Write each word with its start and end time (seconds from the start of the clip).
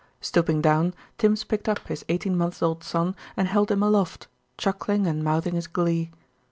Stooping 0.19 0.63
down, 0.63 0.95
Tims 1.19 1.43
picked 1.43 1.69
up 1.69 1.87
his 1.87 2.03
eighteen 2.09 2.35
months 2.35 2.63
old 2.63 2.83
son 2.83 3.15
and 3.37 3.47
held 3.47 3.69
him 3.69 3.83
aloft, 3.83 4.25
chuckling 4.57 5.05
and 5.05 5.23
mouthing 5.23 5.53
his 5.53 5.67
glee. 5.67 6.11